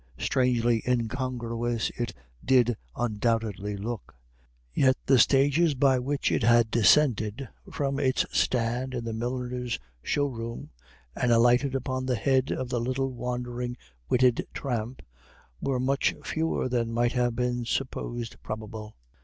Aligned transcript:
Strangely 0.17 0.81
incongruous 0.87 1.91
it 1.95 2.11
did 2.43 2.75
undoubtedly 2.95 3.77
look; 3.77 4.15
yet 4.73 4.97
the 5.05 5.19
stages 5.19 5.75
by 5.75 5.99
which 5.99 6.31
it 6.31 6.41
had 6.41 6.71
descended 6.71 7.47
from 7.71 7.99
its 7.99 8.25
stand 8.35 8.95
in 8.95 9.05
the 9.05 9.13
milliner's 9.13 9.77
show 10.01 10.25
room 10.25 10.71
and 11.15 11.31
alighted 11.31 11.75
upon 11.75 12.07
the 12.07 12.15
head 12.15 12.51
of 12.51 12.67
the 12.69 12.81
little 12.81 13.11
wandering 13.13 13.77
witted 14.09 14.47
tramp, 14.55 15.03
were 15.61 15.79
much 15.79 16.15
fewer 16.23 16.67
than 16.67 16.91
might 16.91 17.11
have 17.11 17.35
been 17.35 17.63
supposed 17.63 18.41
probable. 18.41 18.95